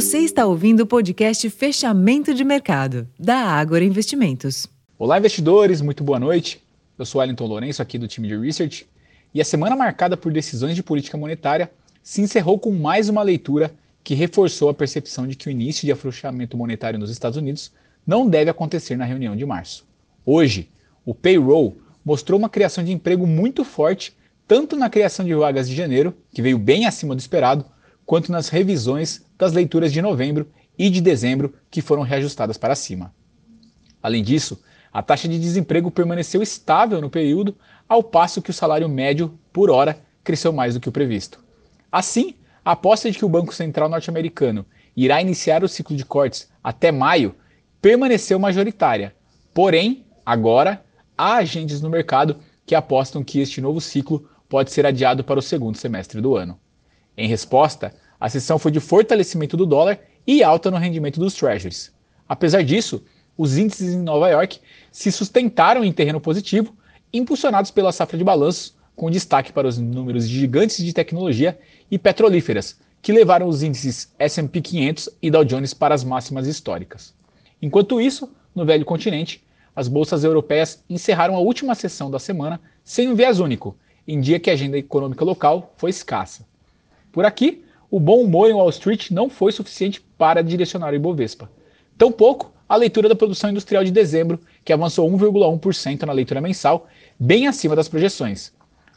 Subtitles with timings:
[0.00, 4.66] Você está ouvindo o podcast Fechamento de Mercado, da Ágora Investimentos.
[4.98, 6.58] Olá, investidores, muito boa noite.
[6.98, 8.88] Eu sou Wellington Lourenço, aqui do time de Research,
[9.34, 11.70] e a semana marcada por decisões de política monetária
[12.02, 15.92] se encerrou com mais uma leitura que reforçou a percepção de que o início de
[15.92, 17.70] afrouxamento monetário nos Estados Unidos
[18.06, 19.86] não deve acontecer na reunião de março.
[20.24, 20.70] Hoje,
[21.04, 24.16] o payroll mostrou uma criação de emprego muito forte,
[24.48, 27.66] tanto na criação de vagas de janeiro, que veio bem acima do esperado,
[28.10, 33.14] quanto nas revisões das leituras de novembro e de dezembro, que foram reajustadas para cima.
[34.02, 34.60] Além disso,
[34.92, 37.56] a taxa de desemprego permaneceu estável no período,
[37.88, 41.38] ao passo que o salário médio por hora cresceu mais do que o previsto.
[41.92, 44.66] Assim, a aposta de que o Banco Central norte-americano
[44.96, 47.36] irá iniciar o ciclo de cortes até maio
[47.80, 49.14] permaneceu majoritária.
[49.54, 50.84] Porém, agora
[51.16, 55.42] há agentes no mercado que apostam que este novo ciclo pode ser adiado para o
[55.42, 56.58] segundo semestre do ano.
[57.16, 61.92] Em resposta, a sessão foi de fortalecimento do dólar e alta no rendimento dos treasuries.
[62.28, 63.02] Apesar disso,
[63.36, 64.60] os índices em Nova York
[64.92, 66.74] se sustentaram em terreno positivo,
[67.12, 71.58] impulsionados pela safra de balanços, com destaque para os números gigantes de tecnologia
[71.90, 77.14] e petrolíferas, que levaram os índices S&P 500 e Dow Jones para as máximas históricas.
[77.62, 79.42] Enquanto isso, no velho continente,
[79.74, 83.74] as bolsas europeias encerraram a última sessão da semana sem um viés único,
[84.06, 86.49] em dia que a agenda econômica local foi escassa.
[87.12, 91.50] Por aqui, o bom humor em Wall Street não foi suficiente para direcionar o Ibovespa.
[91.98, 96.86] Tampouco a leitura da produção industrial de dezembro, que avançou 1,1% na leitura mensal,
[97.18, 98.52] bem acima das projeções.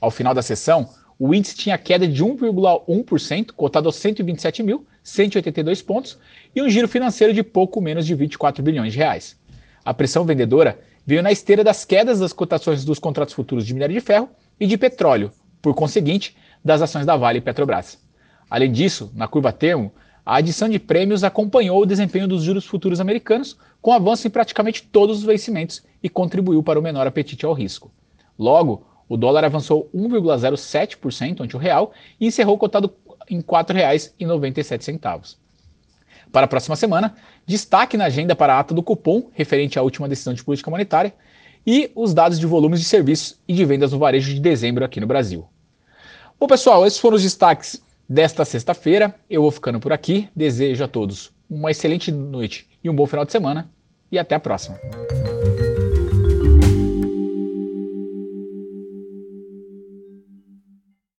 [0.00, 6.18] Ao final da sessão, o índice tinha queda de 1,1%, cotado aos 127.182 pontos,
[6.56, 9.36] e um giro financeiro de pouco menos de 24 bilhões de reais.
[9.84, 13.94] A pressão vendedora veio na esteira das quedas das cotações dos contratos futuros de minério
[13.94, 17.98] de ferro e de petróleo, por conseguinte, das ações da Vale e Petrobras.
[18.50, 19.92] Além disso, na curva termo,
[20.24, 24.82] a adição de prêmios acompanhou o desempenho dos juros futuros americanos, com avanço em praticamente
[24.82, 27.90] todos os vencimentos e contribuiu para o menor apetite ao risco.
[28.38, 32.92] Logo, o dólar avançou 1,07% ante o real e encerrou cotado
[33.30, 35.36] em R$ 4,97.
[36.30, 37.16] Para a próxima semana,
[37.46, 41.14] destaque na agenda para a ata do cupom, referente à última decisão de política monetária,
[41.70, 44.98] e os dados de volumes de serviços e de vendas no varejo de dezembro aqui
[44.98, 45.46] no Brasil.
[46.40, 49.14] Bom, pessoal, esses foram os destaques desta sexta-feira.
[49.28, 50.30] Eu vou ficando por aqui.
[50.34, 53.70] Desejo a todos uma excelente noite e um bom final de semana.
[54.10, 54.80] E até a próxima.